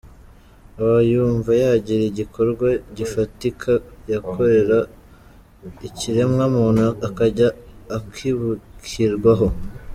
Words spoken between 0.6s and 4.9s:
Aba yumva yagira igikorwa gifatika yakorera